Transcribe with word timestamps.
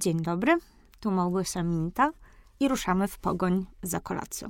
Dzień 0.00 0.22
dobry, 0.22 0.58
tu 1.00 1.10
Małgosia 1.10 1.62
Minta 1.62 2.10
i 2.60 2.68
ruszamy 2.68 3.08
w 3.08 3.18
pogoń 3.18 3.66
za 3.82 4.00
kolacją. 4.00 4.48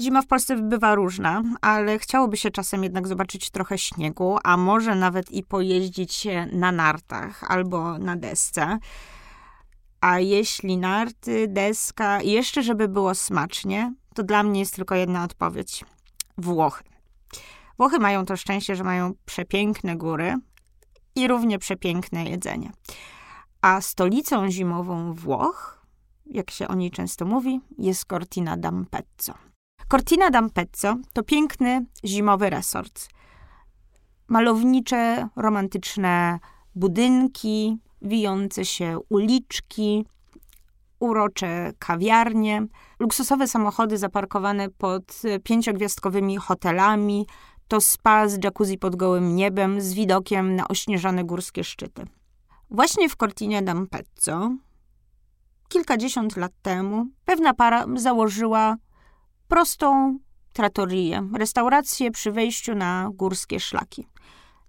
Zima 0.00 0.22
w 0.22 0.26
Polsce 0.26 0.56
bywa 0.56 0.94
różna, 0.94 1.42
ale 1.60 1.98
chciałoby 1.98 2.36
się 2.36 2.50
czasem 2.50 2.82
jednak 2.82 3.08
zobaczyć 3.08 3.50
trochę 3.50 3.78
śniegu, 3.78 4.38
a 4.44 4.56
może 4.56 4.94
nawet 4.94 5.30
i 5.32 5.42
pojeździć 5.42 6.26
na 6.52 6.72
nartach 6.72 7.44
albo 7.50 7.98
na 7.98 8.16
desce. 8.16 8.78
A 10.00 10.18
jeśli 10.18 10.76
narty, 10.76 11.48
deska 11.48 12.22
jeszcze 12.22 12.62
żeby 12.62 12.88
było 12.88 13.14
smacznie, 13.14 13.94
to 14.14 14.22
dla 14.22 14.42
mnie 14.42 14.60
jest 14.60 14.74
tylko 14.74 14.94
jedna 14.94 15.24
odpowiedź. 15.24 15.84
Włochy. 16.38 16.84
Włochy 17.78 17.98
mają 17.98 18.26
to 18.26 18.36
szczęście, 18.36 18.76
że 18.76 18.84
mają 18.84 19.12
przepiękne 19.24 19.96
góry 19.96 20.34
i 21.14 21.28
równie 21.28 21.58
przepiękne 21.58 22.24
jedzenie. 22.24 22.72
A 23.62 23.80
stolicą 23.80 24.50
zimową 24.50 25.14
Włoch, 25.14 25.86
jak 26.26 26.50
się 26.50 26.68
o 26.68 26.74
niej 26.74 26.90
często 26.90 27.24
mówi, 27.24 27.60
jest 27.78 28.04
Cortina 28.04 28.56
d'Ampezzo. 28.56 29.34
Cortina 29.88 30.30
d'Ampezzo 30.30 30.96
to 31.12 31.22
piękny 31.22 31.86
zimowy 32.04 32.50
resort. 32.50 33.08
Malownicze, 34.28 35.28
romantyczne 35.36 36.38
budynki, 36.74 37.78
wijące 38.02 38.64
się 38.64 38.98
uliczki, 39.08 40.06
urocze 41.00 41.72
kawiarnie, 41.78 42.66
luksusowe 42.98 43.48
samochody 43.48 43.98
zaparkowane 43.98 44.68
pod 44.68 45.22
pięciogwiazdkowymi 45.44 46.36
hotelami, 46.36 47.26
to 47.68 47.80
spa 47.80 48.28
z 48.28 48.44
jacuzzi 48.44 48.78
pod 48.78 48.96
gołym 48.96 49.36
niebem 49.36 49.80
z 49.80 49.94
widokiem 49.94 50.56
na 50.56 50.68
ośnieżone 50.68 51.24
górskie 51.24 51.64
szczyty. 51.64 52.06
Właśnie 52.70 53.08
w 53.08 53.16
Cortinie 53.16 53.62
d'Ampezzo 53.62 54.56
kilkadziesiąt 55.68 56.36
lat 56.36 56.52
temu 56.62 57.06
pewna 57.24 57.54
para 57.54 57.86
założyła 57.96 58.76
prostą 59.48 60.18
trattorię, 60.52 61.28
restaurację 61.34 62.10
przy 62.10 62.32
wejściu 62.32 62.74
na 62.74 63.10
górskie 63.14 63.60
szlaki. 63.60 64.06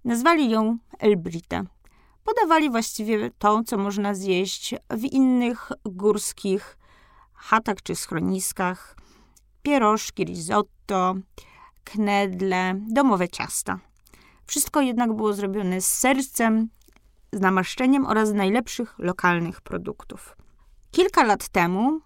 Nazwali 0.04 0.50
ją 0.50 0.78
El 0.98 1.16
Brite. 1.16 1.64
Podawali 2.24 2.70
właściwie 2.70 3.30
to, 3.38 3.62
co 3.64 3.78
można 3.78 4.14
zjeść 4.14 4.74
w 4.90 5.04
innych 5.04 5.72
górskich 5.84 6.78
chatach 7.34 7.82
czy 7.82 7.94
schroniskach. 7.94 8.96
Pierożki, 9.62 10.24
risotto, 10.24 11.14
knedle, 11.84 12.74
domowe 12.88 13.28
ciasta. 13.28 13.78
Wszystko 14.46 14.80
jednak 14.80 15.12
było 15.12 15.32
zrobione 15.32 15.80
z 15.80 15.86
sercem, 15.86 16.68
z 17.32 17.40
namaszczeniem 17.40 18.06
oraz 18.06 18.32
najlepszych 18.32 18.94
lokalnych 18.98 19.60
produktów. 19.60 20.36
Kilka 20.90 21.24
lat 21.24 21.48
temu 21.48 22.00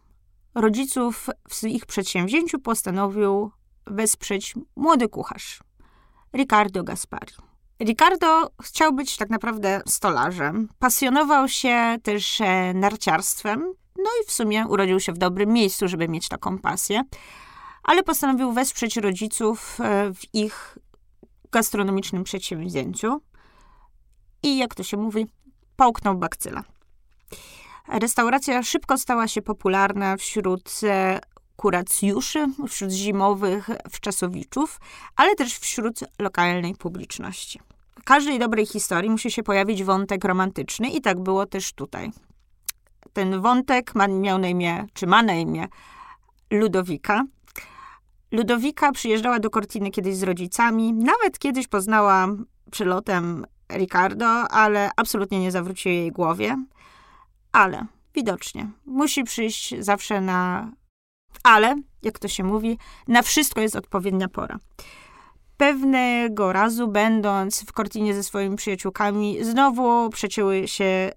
rodziców 0.55 1.31
w 1.49 1.65
ich 1.65 1.87
przedsięwzięciu 1.87 2.59
postanowił 2.59 3.51
wesprzeć 3.87 4.55
młody 4.77 5.09
kucharz, 5.09 5.61
Riccardo 6.35 6.85
Gaspari. 6.85 7.33
Riccardo 7.81 8.51
chciał 8.63 8.93
być 8.93 9.17
tak 9.17 9.31
naprawdę 9.31 9.83
stolarzem. 9.87 10.69
Pasjonował 10.79 11.49
się 11.49 11.97
też 12.03 12.41
e, 12.41 12.75
narciarstwem, 12.75 13.61
no 13.97 14.11
i 14.23 14.27
w 14.27 14.33
sumie 14.33 14.67
urodził 14.67 15.01
się 15.01 15.13
w 15.13 15.19
dobrym 15.19 15.53
miejscu, 15.53 15.89
żeby 15.89 16.09
mieć 16.09 16.29
taką 16.29 16.59
pasję, 16.59 17.03
ale 17.83 18.03
postanowił 18.03 18.53
wesprzeć 18.53 18.97
rodziców 18.97 19.79
e, 19.81 20.15
w 20.15 20.35
ich 20.35 20.79
gastronomicznym 21.53 22.25
przedsięwzięciu 22.25 23.21
i, 24.43 24.59
jak 24.59 24.75
to 24.75 24.83
się 24.83 24.97
mówi, 24.97 25.27
połknął 25.77 26.15
bakcyla. 26.17 26.65
Restauracja 27.89 28.63
szybko 28.63 28.99
stała 28.99 29.29
się 29.29 29.43
popularna 29.43 30.17
wśród 30.17 30.71
e, 30.83 31.21
kuracjuszy, 31.57 32.47
wśród 32.69 32.91
zimowych 32.91 33.71
wczasowiczów, 33.91 34.81
ale 35.17 35.35
też 35.35 35.59
wśród 35.59 36.01
lokalnej 36.19 36.75
publiczności. 36.75 37.61
W 38.01 38.05
każdej 38.05 38.39
dobrej 38.39 38.67
historii 38.67 39.11
musi 39.11 39.31
się 39.31 39.43
pojawić 39.43 39.85
wątek 39.85 40.25
romantyczny 40.25 40.91
i 40.91 41.01
tak 41.01 41.21
było 41.21 41.47
też 41.47 41.73
tutaj. 41.73 42.13
Ten 43.13 43.41
wątek 43.41 43.95
ma, 43.95 44.09
miał 44.09 44.39
na 44.39 44.49
imię, 44.49 44.87
czy 44.93 45.07
ma 45.07 45.23
na 45.23 45.35
imię 45.35 45.69
Ludowika. 46.51 47.25
Ludowika 48.33 48.93
przyjeżdżała 48.93 49.39
do 49.39 49.51
Cortiny 49.51 49.91
kiedyś 49.91 50.17
z 50.17 50.23
rodzicami, 50.23 50.93
nawet 50.93 51.39
kiedyś 51.39 51.69
poznała 51.69 52.29
przylotem 52.71 53.47
Ricardo, 53.73 54.27
ale 54.51 54.91
absolutnie 54.97 55.41
nie 55.41 55.53
zawrócił 55.53 55.93
jej 55.93 56.13
głowie. 56.13 56.65
Ale 57.53 57.87
widocznie 58.15 58.71
musi 58.87 59.25
przyjść 59.25 59.75
zawsze 59.79 60.21
na. 60.21 60.71
Ale, 61.43 61.77
jak 62.03 62.19
to 62.19 62.29
się 62.29 62.45
mówi, 62.45 62.79
na 63.09 63.23
wszystko 63.23 63.61
jest 63.61 63.77
odpowiednia 63.77 64.29
pora. 64.29 64.59
Pewnego 65.57 66.53
razu, 66.53 66.89
będąc 66.89 67.65
w 67.65 67.73
Cortinie 67.73 68.15
ze 68.15 68.23
swoimi 68.23 68.57
przyjaciółkami, 68.57 69.45
znowu 69.45 70.11
przecięły 70.11 70.69
się 70.69 71.13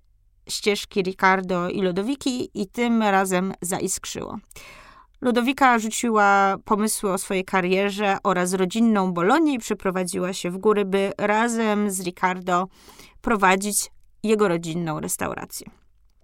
ścieżki 0.49 1.01
Ricardo 1.01 1.69
i 1.69 1.81
Lodowiki 1.81 2.61
i 2.61 2.67
tym 2.67 3.03
razem 3.03 3.53
zaiskrzyło. 3.61 4.37
Ludowika 5.21 5.79
rzuciła 5.79 6.55
pomysły 6.65 7.13
o 7.13 7.17
swojej 7.17 7.45
karierze 7.45 8.17
oraz 8.23 8.53
rodzinną 8.53 9.13
Bolonię 9.13 9.53
i 9.53 9.59
przeprowadziła 9.59 10.33
się 10.33 10.51
w 10.51 10.57
góry, 10.57 10.85
by 10.85 11.11
razem 11.17 11.91
z 11.91 12.01
Ricardo 12.01 12.67
prowadzić 13.21 13.91
jego 14.23 14.47
rodzinną 14.47 14.99
restaurację. 14.99 15.67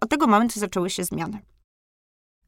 Od 0.01 0.09
tego 0.09 0.27
momentu 0.27 0.59
zaczęły 0.59 0.89
się 0.89 1.03
zmiany. 1.03 1.39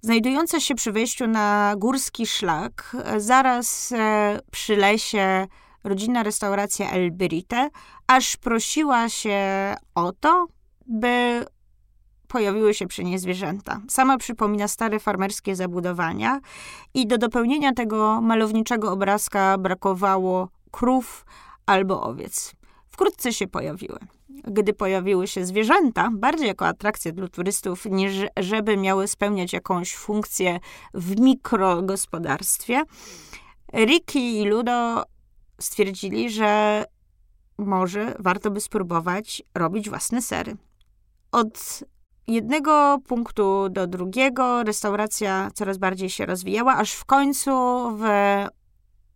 Znajdująca 0.02 0.60
się 0.60 0.76
przy 0.76 0.92
wejściu 0.92 1.28
na 1.28 1.76
górski 1.78 2.28
szlak, 2.28 2.96
zaraz 3.18 3.92
e, 3.92 4.40
przy 4.52 4.76
lesie 4.76 5.48
rodzinna 5.84 6.24
restauracja 6.24 6.92
El 6.92 7.12
Birite, 7.12 7.70
aż 8.08 8.38
prosiła 8.38 9.10
się 9.10 9.40
o 9.96 10.12
to, 10.12 10.48
by 10.88 11.46
pojawiły 12.34 12.74
się 12.74 12.88
przy 12.88 13.04
niej 13.04 13.20
zwierzęta. 13.20 13.82
Sama 13.88 14.18
przypomina 14.18 14.68
stare 14.68 15.00
farmerskie 15.00 15.56
zabudowania 15.56 16.40
i 16.94 17.08
do 17.08 17.18
dopełnienia 17.18 17.74
tego 17.74 18.22
malowniczego 18.22 18.92
obrazka 18.92 19.58
brakowało 19.58 20.50
krów 20.72 21.26
albo 21.66 22.04
owiec. 22.04 22.54
Wkrótce 22.90 23.34
się 23.34 23.48
pojawiły. 23.48 24.00
Gdy 24.30 24.74
pojawiły 24.74 25.28
się 25.28 25.46
zwierzęta, 25.46 26.10
bardziej 26.14 26.48
jako 26.48 26.68
atrakcja 26.68 27.12
dla 27.12 27.28
turystów, 27.28 27.86
niż 27.86 28.14
żeby 28.40 28.78
miały 28.78 29.08
spełniać 29.08 29.54
jakąś 29.54 29.96
funkcję 29.96 30.60
w 30.94 31.20
mikrogospodarstwie, 31.20 32.84
Ricky 33.74 34.20
i 34.20 34.46
Ludo 34.46 35.04
stwierdzili, 35.60 36.30
że 36.30 36.84
może 37.58 38.16
warto 38.20 38.52
by 38.52 38.62
spróbować 38.62 39.44
robić 39.56 39.90
własne 39.90 40.22
sery. 40.22 40.58
Od 41.32 41.84
jednego 42.28 43.00
punktu 43.08 43.70
do 43.70 43.88
drugiego 43.88 44.64
restauracja 44.64 45.50
coraz 45.54 45.78
bardziej 45.78 46.10
się 46.10 46.26
rozwijała, 46.26 46.76
aż 46.76 46.94
w 46.94 47.06
końcu 47.06 47.52
w 47.98 48.04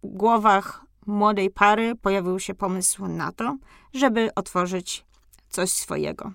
głowach 0.04 0.86
młodej 1.06 1.50
pary 1.50 1.96
pojawił 1.96 2.40
się 2.40 2.54
pomysł 2.54 3.08
na 3.08 3.32
to, 3.32 3.58
żeby 3.94 4.30
otworzyć 4.36 5.06
coś 5.50 5.70
swojego. 5.72 6.32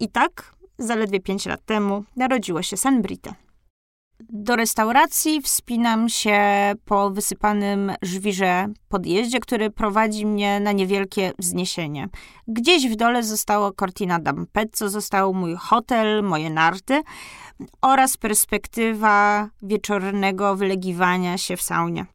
I 0.00 0.08
tak, 0.08 0.54
zaledwie 0.78 1.20
pięć 1.20 1.46
lat 1.46 1.64
temu, 1.64 2.04
narodziło 2.16 2.62
się 2.62 2.76
San 2.76 3.02
Brite. 3.02 3.45
Do 4.20 4.56
restauracji 4.56 5.42
wspinam 5.42 6.08
się 6.08 6.40
po 6.84 7.10
wysypanym 7.10 7.92
żwirze 8.02 8.68
podjeździe, 8.88 9.40
który 9.40 9.70
prowadzi 9.70 10.26
mnie 10.26 10.60
na 10.60 10.72
niewielkie 10.72 11.32
wzniesienie. 11.38 12.08
Gdzieś 12.48 12.88
w 12.88 12.96
dole 12.96 13.22
zostało 13.22 13.72
Cortina 13.72 14.20
d'Ampezzo, 14.20 14.88
został 14.88 15.34
mój 15.34 15.56
hotel, 15.56 16.22
moje 16.22 16.50
narty 16.50 17.02
oraz 17.82 18.16
perspektywa 18.16 19.48
wieczornego 19.62 20.56
wylegiwania 20.56 21.38
się 21.38 21.56
w 21.56 21.62
saunie. 21.62 22.06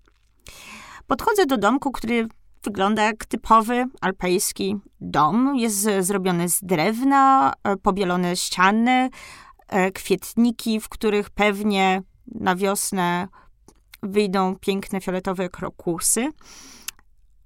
Podchodzę 1.07 1.45
do 1.45 1.57
domku, 1.57 1.91
który 1.91 2.27
wygląda 2.63 3.03
jak 3.03 3.25
typowy 3.25 3.85
alpejski 4.01 4.75
dom. 5.01 5.55
Jest 5.55 5.87
zrobiony 5.99 6.49
z 6.49 6.59
drewna, 6.63 7.53
e, 7.63 7.77
pobielone 7.77 8.35
ściany, 8.35 9.09
kwietniki, 9.93 10.79
w 10.79 10.89
których 10.89 11.29
pewnie 11.29 12.01
na 12.27 12.55
wiosnę 12.55 13.27
wyjdą 14.03 14.55
piękne 14.55 15.01
fioletowe 15.01 15.49
krokusy. 15.49 16.29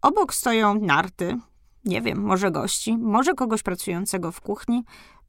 Obok 0.01 0.33
stoją 0.33 0.79
narty, 0.79 1.37
nie 1.85 2.01
wiem, 2.01 2.21
może 2.21 2.51
gości, 2.51 2.97
może 2.97 3.33
kogoś 3.33 3.63
pracującego 3.63 4.31
w 4.31 4.41
kuchni, 4.41 4.83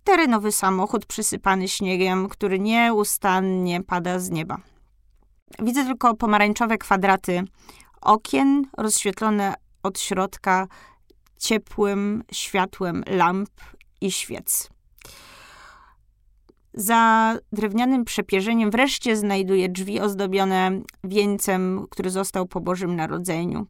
terenowy 0.05 0.53
samochód 0.53 1.07
przysypany 1.07 1.69
śniegiem, 1.69 2.29
który 2.29 2.59
nieustannie 2.59 3.83
pada 3.83 4.19
z 4.19 4.31
nieba. 4.31 4.59
Widzę 5.59 5.85
tylko 5.85 6.15
pomarańczowe 6.15 6.79
kwadraty 6.79 7.45
okien, 8.01 8.67
rozświetlone 8.77 9.55
od 9.83 10.01
środka 10.01 10.67
ciepłym 11.39 12.23
światłem 12.33 13.05
lamp 13.07 13.51
i 14.01 14.13
świec. 14.13 14.69
Za 16.77 17.35
drewnianym 17.53 18.05
przepierzeniem 18.05 18.71
wreszcie 18.71 19.17
znajduję 19.17 19.69
drzwi 19.69 20.01
ozdobione 20.01 20.81
wieńcem, 21.05 21.87
który 21.91 22.11
został 22.11 22.47
po 22.47 22.61
Bożym 22.61 22.97
Narodzeniu. 22.97 23.67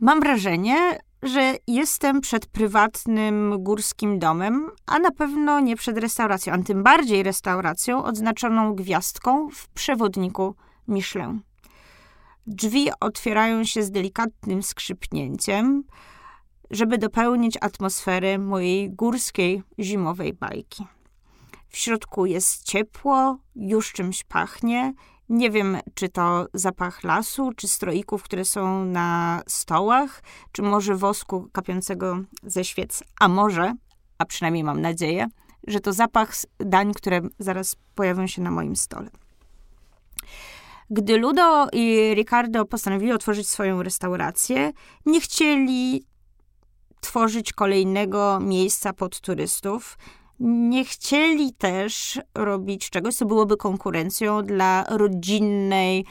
Mam 0.00 0.20
wrażenie, 0.20 0.98
że 1.22 1.54
jestem 1.66 2.20
przed 2.20 2.46
prywatnym 2.46 3.54
górskim 3.58 4.18
domem, 4.18 4.70
a 4.86 4.98
na 4.98 5.10
pewno 5.10 5.60
nie 5.60 5.76
przed 5.76 5.98
restauracją, 5.98 6.52
a 6.52 6.58
tym 6.58 6.82
bardziej 6.82 7.22
restauracją 7.22 8.04
odznaczoną 8.04 8.74
gwiazdką 8.74 9.50
w 9.50 9.68
przewodniku 9.68 10.54
Michelin. 10.88 11.40
Drzwi 12.46 12.88
otwierają 13.00 13.64
się 13.64 13.82
z 13.82 13.90
delikatnym 13.90 14.62
skrzypnięciem, 14.62 15.84
żeby 16.70 16.98
dopełnić 16.98 17.58
atmosferę 17.60 18.38
mojej 18.38 18.90
górskiej 18.90 19.62
zimowej 19.78 20.32
bajki. 20.32 20.86
W 21.72 21.76
środku 21.76 22.26
jest 22.26 22.62
ciepło, 22.62 23.38
już 23.56 23.92
czymś 23.92 24.24
pachnie. 24.24 24.94
Nie 25.28 25.50
wiem, 25.50 25.78
czy 25.94 26.08
to 26.08 26.46
zapach 26.54 27.04
lasu, 27.04 27.52
czy 27.56 27.68
stroików, 27.68 28.22
które 28.22 28.44
są 28.44 28.84
na 28.84 29.42
stołach, 29.46 30.22
czy 30.52 30.62
może 30.62 30.96
wosku 30.96 31.48
kapiącego 31.52 32.18
ze 32.42 32.64
świec, 32.64 33.02
a 33.20 33.28
może, 33.28 33.74
a 34.18 34.24
przynajmniej 34.24 34.64
mam 34.64 34.80
nadzieję, 34.80 35.26
że 35.66 35.80
to 35.80 35.92
zapach 35.92 36.32
dań, 36.58 36.94
które 36.94 37.20
zaraz 37.38 37.76
pojawią 37.94 38.26
się 38.26 38.42
na 38.42 38.50
moim 38.50 38.76
stole. 38.76 39.10
Gdy 40.90 41.18
Ludo 41.18 41.66
i 41.72 42.12
Ricardo 42.14 42.64
postanowili 42.64 43.12
otworzyć 43.12 43.48
swoją 43.48 43.82
restaurację, 43.82 44.72
nie 45.06 45.20
chcieli 45.20 46.06
tworzyć 47.00 47.52
kolejnego 47.52 48.40
miejsca 48.40 48.92
pod 48.92 49.20
turystów. 49.20 49.98
Nie 50.44 50.84
chcieli 50.84 51.54
też 51.54 52.20
robić 52.34 52.90
czegoś, 52.90 53.14
co 53.14 53.26
byłoby 53.26 53.56
konkurencją 53.56 54.42
dla 54.42 54.84
rodzinnej, 54.88 56.04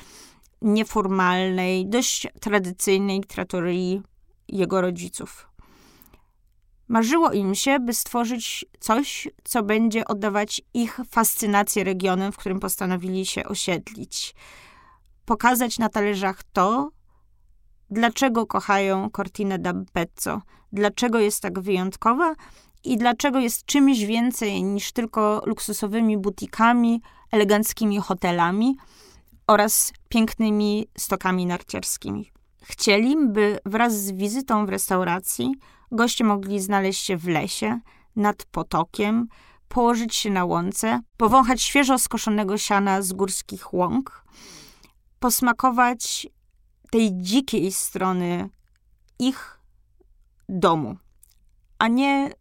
nieformalnej, 0.61 1.87
dość 1.87 2.27
tradycyjnej 2.41 3.21
trattorii 3.21 4.01
jego 4.47 4.81
rodziców. 4.81 5.47
Marzyło 6.87 7.31
im 7.31 7.55
się, 7.55 7.79
by 7.79 7.93
stworzyć 7.93 8.65
coś, 8.79 9.27
co 9.43 9.63
będzie 9.63 10.07
oddawać 10.07 10.61
ich 10.73 10.99
fascynację 11.09 11.83
regionem, 11.83 12.31
w 12.31 12.37
którym 12.37 12.59
postanowili 12.59 13.25
się 13.25 13.43
osiedlić. 13.43 14.35
Pokazać 15.25 15.79
na 15.79 15.89
talerzach 15.89 16.43
to, 16.53 16.89
dlaczego 17.89 18.45
kochają 18.45 19.09
Cortina 19.09 19.57
d'Ampezzo, 19.59 20.39
dlaczego 20.73 21.19
jest 21.19 21.41
tak 21.41 21.59
wyjątkowa 21.59 22.35
i 22.83 22.97
dlaczego 22.97 23.39
jest 23.39 23.65
czymś 23.65 23.99
więcej 23.99 24.63
niż 24.63 24.91
tylko 24.91 25.41
luksusowymi 25.45 26.17
butikami, 26.17 27.01
eleganckimi 27.31 27.99
hotelami 27.99 28.75
oraz 29.47 29.93
pięknymi 30.09 30.87
stokami 30.97 31.45
narciarskimi. 31.45 32.31
Chcieli, 32.63 33.15
by 33.27 33.59
wraz 33.65 33.93
z 33.93 34.11
wizytą 34.11 34.65
w 34.65 34.69
restauracji 34.69 35.51
goście 35.91 36.23
mogli 36.23 36.59
znaleźć 36.59 37.05
się 37.05 37.17
w 37.17 37.27
lesie, 37.27 37.79
nad 38.15 38.45
potokiem, 38.45 39.27
położyć 39.67 40.15
się 40.15 40.29
na 40.29 40.45
łące, 40.45 40.99
powąchać 41.17 41.61
świeżo 41.61 41.99
skoszonego 41.99 42.57
siana 42.57 43.01
z 43.01 43.13
górskich 43.13 43.73
łąk, 43.73 44.25
posmakować 45.19 46.27
tej 46.91 47.09
dzikiej 47.13 47.71
strony 47.71 48.49
ich 49.19 49.59
domu, 50.49 50.97
a 51.79 51.87
nie 51.87 52.31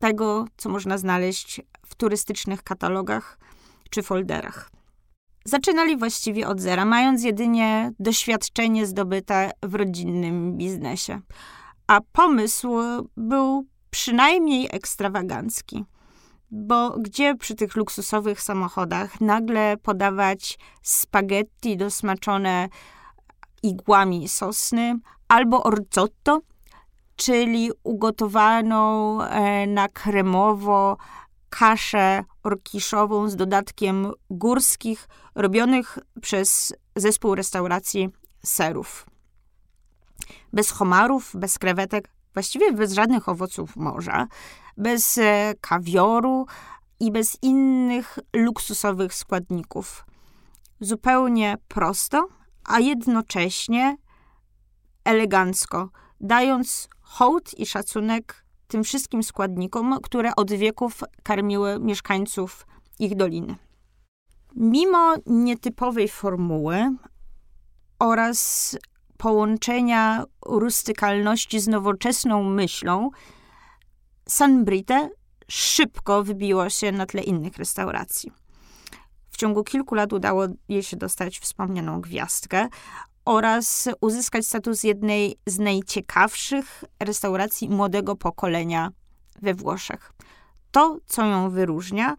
tego, 0.00 0.44
co 0.56 0.68
można 0.68 0.98
znaleźć 0.98 1.60
w 1.86 1.94
turystycznych 1.94 2.62
katalogach 2.62 3.38
czy 3.90 4.02
folderach. 4.02 4.70
Zaczynali 5.44 5.96
właściwie 5.96 6.48
od 6.48 6.60
zera, 6.60 6.84
mając 6.84 7.24
jedynie 7.24 7.92
doświadczenie 7.98 8.86
zdobyte 8.86 9.50
w 9.62 9.74
rodzinnym 9.74 10.56
biznesie. 10.56 11.20
A 11.86 12.00
pomysł 12.12 12.68
był 13.16 13.66
przynajmniej 13.90 14.68
ekstrawagancki. 14.72 15.84
Bo 16.50 16.90
gdzie 16.90 17.34
przy 17.34 17.54
tych 17.54 17.76
luksusowych 17.76 18.40
samochodach 18.40 19.20
nagle 19.20 19.76
podawać 19.76 20.58
spaghetti 20.82 21.76
dosmaczone 21.76 22.68
igłami 23.62 24.28
sosny 24.28 24.98
albo 25.28 25.62
orzotto, 25.62 26.40
czyli 27.20 27.70
ugotowaną 27.82 29.22
e, 29.22 29.66
na 29.66 29.88
kremowo 29.88 30.96
kaszę 31.50 32.24
orkiszową 32.42 33.28
z 33.28 33.36
dodatkiem 33.36 34.12
górskich, 34.30 35.08
robionych 35.34 35.98
przez 36.22 36.74
zespół 36.96 37.34
restauracji 37.34 38.08
serów. 38.44 39.06
Bez 40.52 40.70
homarów, 40.70 41.30
bez 41.34 41.58
krewetek, 41.58 42.08
właściwie 42.34 42.72
bez 42.72 42.92
żadnych 42.92 43.28
owoców 43.28 43.76
morza, 43.76 44.26
bez 44.76 45.18
e, 45.18 45.54
kawioru 45.60 46.46
i 47.00 47.12
bez 47.12 47.38
innych 47.42 48.18
luksusowych 48.36 49.14
składników. 49.14 50.04
Zupełnie 50.80 51.56
prosto, 51.68 52.28
a 52.64 52.78
jednocześnie 52.78 53.96
elegancko, 55.04 55.88
dając 56.20 56.88
hołd 57.10 57.58
i 57.58 57.66
szacunek 57.66 58.44
tym 58.68 58.84
wszystkim 58.84 59.22
składnikom, 59.22 59.98
które 60.02 60.36
od 60.36 60.52
wieków 60.52 61.00
karmiły 61.22 61.78
mieszkańców 61.80 62.66
ich 62.98 63.16
doliny. 63.16 63.56
Mimo 64.56 65.14
nietypowej 65.26 66.08
formuły 66.08 66.96
oraz 67.98 68.76
połączenia 69.16 70.24
rustykalności 70.46 71.60
z 71.60 71.68
nowoczesną 71.68 72.44
myślą, 72.44 73.10
San 74.28 74.64
Brite 74.64 75.10
szybko 75.48 76.24
wybiło 76.24 76.70
się 76.70 76.92
na 76.92 77.06
tle 77.06 77.22
innych 77.22 77.56
restauracji. 77.56 78.32
W 79.30 79.36
ciągu 79.36 79.64
kilku 79.64 79.94
lat 79.94 80.12
udało 80.12 80.46
jej 80.68 80.82
się 80.82 80.96
dostać 80.96 81.38
wspomnianą 81.38 82.00
gwiazdkę 82.00 82.68
oraz 83.24 83.88
uzyskać 84.00 84.46
status 84.46 84.82
jednej 84.82 85.36
z 85.46 85.58
najciekawszych 85.58 86.84
restauracji 87.00 87.68
młodego 87.68 88.16
pokolenia 88.16 88.90
we 89.42 89.54
Włoszech. 89.54 90.12
To, 90.70 90.96
co 91.06 91.26
ją 91.26 91.50
wyróżnia, 91.50 92.16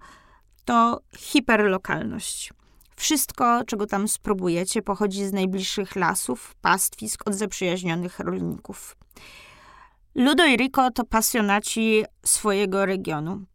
to 0.65 1.01
hiperlokalność. 1.17 2.53
Wszystko, 2.96 3.63
czego 3.65 3.88
tam 3.88 4.08
spróbujecie, 4.08 4.81
pochodzi 4.81 5.25
z 5.25 5.34
najbliższych 5.34 5.96
lasów, 5.96 6.55
pastwisk 6.62 7.27
od 7.27 7.36
zaprzyjaźnionych 7.36 8.20
rolników. 8.20 8.96
Ludo 10.15 10.46
i 10.46 10.58
Rico 10.58 10.91
to 10.91 11.03
pasjonaci 11.03 12.03
swojego 12.25 12.86
regionu. 12.86 13.46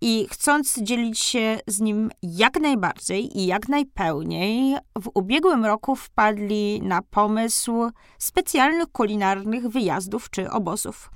I 0.00 0.26
chcąc 0.30 0.78
dzielić 0.82 1.18
się 1.18 1.58
z 1.66 1.80
nim 1.80 2.10
jak 2.22 2.60
najbardziej 2.60 3.38
i 3.38 3.46
jak 3.46 3.68
najpełniej, 3.68 4.76
w 5.02 5.10
ubiegłym 5.14 5.64
roku 5.64 5.96
wpadli 5.96 6.82
na 6.82 7.02
pomysł 7.02 7.90
specjalnych 8.18 8.88
kulinarnych 8.92 9.68
wyjazdów 9.68 10.30
czy 10.30 10.50
obozów. 10.50 11.10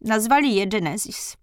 Nazwali 0.00 0.54
je 0.54 0.66
Genesis. 0.66 1.36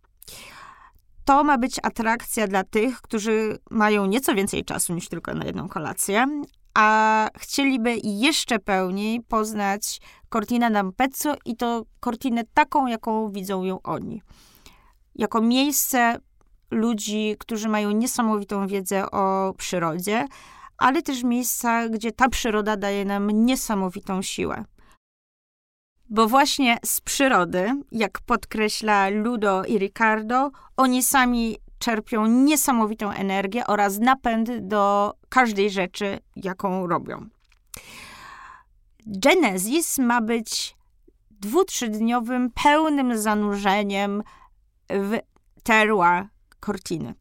To 1.25 1.44
ma 1.44 1.58
być 1.58 1.80
atrakcja 1.84 2.48
dla 2.48 2.63
tych, 2.63 3.01
którzy 3.01 3.58
mają 3.72 4.06
nieco 4.06 4.36
więcej 4.36 4.66
czasu 4.66 4.94
niż 4.94 5.10
tylko 5.10 5.34
na 5.34 5.46
jedną 5.46 5.70
kolację, 5.70 6.28
a 6.74 7.30
chcieliby 7.38 7.98
jeszcze 8.04 8.60
pełniej 8.60 9.22
poznać 9.22 10.01
Cortina 10.34 10.72
d'Ampezzo 10.72 11.36
i 11.46 11.56
to 11.56 11.84
Cortinę 12.00 12.44
taką, 12.54 12.88
jaką 12.88 13.32
widzą 13.32 13.63
ją 13.63 13.82
oni. 13.82 14.22
Jako 15.16 15.42
miejsce 15.42 16.18
ludzi, 16.72 17.36
którzy 17.40 17.70
mają 17.70 17.92
niesamowitą 17.92 18.68
wiedzę 18.68 19.12
o 19.12 19.54
przyrodzie, 19.58 20.28
ale 20.78 21.01
też 21.01 21.24
miejsca, 21.24 21.90
gdzie 21.90 22.12
ta 22.12 22.30
przyroda 22.30 22.78
daje 22.78 23.06
nam 23.06 23.32
niesamowitą 23.32 24.22
siłę. 24.22 24.66
Bo 26.10 26.28
właśnie 26.28 26.78
z 26.86 27.01
przyrody, 27.01 27.82
jak 27.92 28.22
podkreśla 28.22 29.10
Ludo 29.10 29.63
i 29.63 29.78
Ricardo, 29.78 30.51
oni 30.78 31.04
sami 31.04 31.58
czerpią 31.80 32.25
niesamowitą 32.25 33.12
energię 33.12 33.68
oraz 33.68 34.00
napęd 34.00 34.68
do 34.68 35.13
każdej 35.30 35.70
rzeczy, 35.70 36.20
jaką 36.36 36.88
robią. 36.88 37.30
Genesis 39.06 39.98
ma 39.98 40.22
być 40.22 40.75
dwu-trzydniowym, 41.32 42.50
pełnym 42.63 43.18
zanurzeniem 43.18 44.24
w 44.90 45.20
terroir 45.63 46.28
Cortiny. 46.65 47.13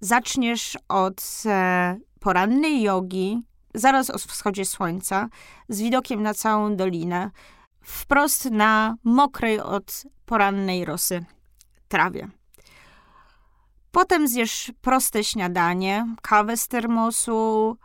Zaczniesz 0.00 0.78
od 0.88 1.42
e, 1.46 1.96
porannej 2.20 2.82
jogi, 2.82 3.42
zaraz 3.74 4.10
o 4.10 4.18
wschodzie 4.18 4.64
słońca, 4.64 5.28
z 5.68 5.80
widokiem 5.80 6.22
na 6.22 6.34
całą 6.34 6.76
dolinę, 6.76 7.30
wprost 7.82 8.44
na 8.44 8.96
mokrej 9.04 9.60
od 9.60 10.02
porannej 10.26 10.84
rosy 10.84 11.24
trawie. 11.88 12.28
Potem 13.90 14.28
zjesz 14.28 14.72
proste 14.80 15.24
śniadanie, 15.24 16.14
kawę 16.22 16.56
z 16.56 16.68
termosu, 16.68 17.76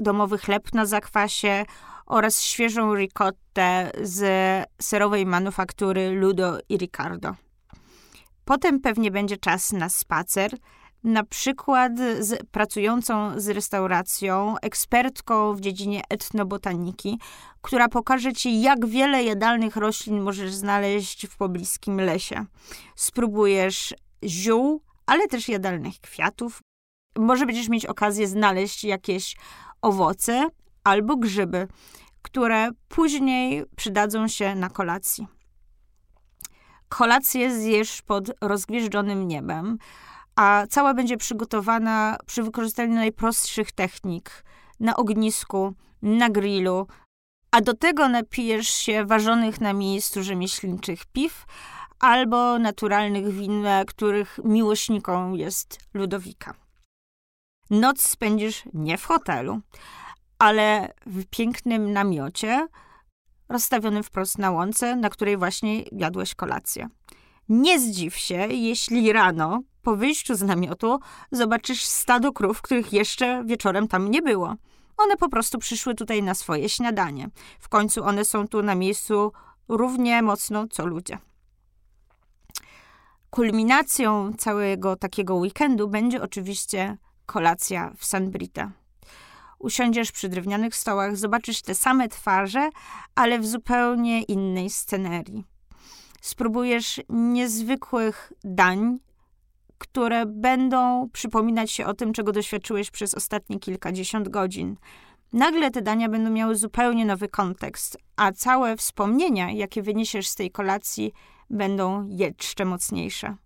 domowy 0.00 0.38
chleb 0.38 0.74
na 0.74 0.86
zakwasie 0.86 1.64
oraz 2.06 2.42
świeżą 2.42 2.94
ricottę 2.94 3.90
z 4.02 4.22
serowej 4.82 5.26
manufaktury 5.26 6.10
Ludo 6.10 6.58
i 6.68 6.76
Ricardo. 6.76 7.45
Potem 8.46 8.80
pewnie 8.80 9.10
będzie 9.10 9.36
czas 9.36 9.72
na 9.72 9.88
spacer, 9.88 10.50
na 11.04 11.24
przykład 11.24 11.92
z 12.18 12.46
pracującą 12.50 13.40
z 13.40 13.48
restauracją, 13.48 14.56
ekspertką 14.62 15.54
w 15.54 15.60
dziedzinie 15.60 16.02
etnobotaniki, 16.08 17.18
która 17.62 17.88
pokaże 17.88 18.32
ci, 18.32 18.62
jak 18.62 18.86
wiele 18.86 19.24
jadalnych 19.24 19.76
roślin 19.76 20.20
możesz 20.20 20.54
znaleźć 20.54 21.26
w 21.26 21.36
pobliskim 21.36 22.00
lesie. 22.00 22.44
Spróbujesz 22.96 23.94
ziół, 24.24 24.82
ale 25.06 25.26
też 25.28 25.48
jadalnych 25.48 26.00
kwiatów. 26.00 26.60
Może 27.18 27.46
będziesz 27.46 27.68
mieć 27.68 27.86
okazję 27.86 28.28
znaleźć 28.28 28.84
jakieś 28.84 29.36
owoce 29.82 30.48
albo 30.84 31.16
grzyby, 31.16 31.68
które 32.22 32.68
później 32.88 33.64
przydadzą 33.76 34.28
się 34.28 34.54
na 34.54 34.68
kolacji. 34.68 35.35
Kolację 36.88 37.60
zjesz 37.60 38.02
pod 38.02 38.32
rozgwieżdżonym 38.40 39.28
niebem, 39.28 39.78
a 40.36 40.66
cała 40.70 40.94
będzie 40.94 41.16
przygotowana 41.16 42.16
przy 42.26 42.42
wykorzystaniu 42.42 42.94
najprostszych 42.94 43.72
technik 43.72 44.44
na 44.80 44.96
ognisku, 44.96 45.74
na 46.02 46.30
grillu, 46.30 46.86
a 47.50 47.60
do 47.60 47.74
tego 47.74 48.08
napijesz 48.08 48.68
się 48.68 49.04
ważonych 49.04 49.60
na 49.60 49.72
miejscu 49.72 50.22
rzemieślniczych 50.22 51.06
piw 51.06 51.44
albo 52.00 52.58
naturalnych 52.58 53.28
win, 53.28 53.64
których 53.86 54.38
miłośniką 54.44 55.34
jest 55.34 55.78
Ludowika. 55.94 56.54
Noc 57.70 58.02
spędzisz 58.02 58.62
nie 58.74 58.98
w 58.98 59.04
hotelu, 59.04 59.60
ale 60.38 60.94
w 61.06 61.24
pięknym 61.24 61.92
namiocie 61.92 62.68
rozstawionym 63.48 64.02
wprost 64.02 64.38
na 64.38 64.50
łące, 64.50 64.96
na 64.96 65.10
której 65.10 65.36
właśnie 65.36 65.82
jadłeś 65.92 66.34
kolację. 66.34 66.88
Nie 67.48 67.80
zdziw 67.80 68.16
się, 68.16 68.34
jeśli 68.50 69.12
rano, 69.12 69.62
po 69.82 69.96
wyjściu 69.96 70.34
z 70.34 70.42
namiotu, 70.42 70.98
zobaczysz 71.32 71.84
stado 71.84 72.32
krów, 72.32 72.62
których 72.62 72.92
jeszcze 72.92 73.44
wieczorem 73.44 73.88
tam 73.88 74.10
nie 74.10 74.22
było. 74.22 74.54
One 74.96 75.16
po 75.16 75.28
prostu 75.28 75.58
przyszły 75.58 75.94
tutaj 75.94 76.22
na 76.22 76.34
swoje 76.34 76.68
śniadanie. 76.68 77.30
W 77.58 77.68
końcu 77.68 78.04
one 78.04 78.24
są 78.24 78.48
tu 78.48 78.62
na 78.62 78.74
miejscu 78.74 79.32
równie 79.68 80.22
mocno 80.22 80.66
co 80.68 80.86
ludzie. 80.86 81.18
Kulminacją 83.30 84.32
całego 84.38 84.96
takiego 84.96 85.34
weekendu 85.34 85.88
będzie 85.88 86.22
oczywiście 86.22 86.96
kolacja 87.26 87.92
w 87.96 88.04
San 88.04 88.30
Brita. 88.30 88.72
Usiądziesz 89.58 90.12
przy 90.12 90.28
drewnianych 90.28 90.76
stołach, 90.76 91.16
zobaczysz 91.16 91.62
te 91.62 91.74
same 91.74 92.08
twarze, 92.08 92.70
ale 93.14 93.38
w 93.38 93.46
zupełnie 93.46 94.22
innej 94.22 94.70
scenerii. 94.70 95.44
Spróbujesz 96.20 97.00
niezwykłych 97.08 98.32
dań, 98.44 98.98
które 99.78 100.26
będą 100.26 101.08
przypominać 101.12 101.70
się 101.70 101.86
o 101.86 101.94
tym, 101.94 102.12
czego 102.12 102.32
doświadczyłeś 102.32 102.90
przez 102.90 103.14
ostatnie 103.14 103.58
kilkadziesiąt 103.58 104.28
godzin. 104.28 104.76
Nagle 105.32 105.70
te 105.70 105.82
dania 105.82 106.08
będą 106.08 106.30
miały 106.30 106.56
zupełnie 106.56 107.04
nowy 107.04 107.28
kontekst, 107.28 107.98
a 108.16 108.32
całe 108.32 108.76
wspomnienia, 108.76 109.50
jakie 109.50 109.82
wyniesiesz 109.82 110.28
z 110.28 110.34
tej 110.34 110.50
kolacji, 110.50 111.12
będą 111.50 112.08
jeszcze 112.08 112.64
mocniejsze. 112.64 113.36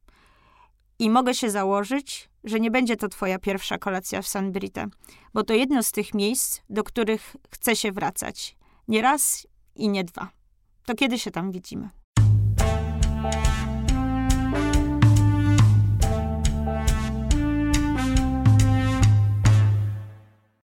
I 1.00 1.10
mogę 1.10 1.34
się 1.34 1.50
założyć, 1.50 2.30
że 2.44 2.60
nie 2.60 2.70
będzie 2.70 2.96
to 2.96 3.08
twoja 3.08 3.38
pierwsza 3.38 3.78
kolacja 3.78 4.22
w 4.22 4.28
San 4.28 4.52
Brite, 4.52 4.86
bo 5.34 5.44
to 5.44 5.54
jedno 5.54 5.82
z 5.82 5.92
tych 5.92 6.14
miejsc, 6.14 6.60
do 6.70 6.84
których 6.84 7.36
chce 7.50 7.76
się 7.76 7.92
wracać. 7.92 8.56
Nie 8.88 9.02
raz 9.02 9.46
i 9.76 9.88
nie 9.88 10.04
dwa. 10.04 10.30
To 10.86 10.94
kiedy 10.94 11.18
się 11.18 11.30
tam 11.30 11.52
widzimy? 11.52 11.90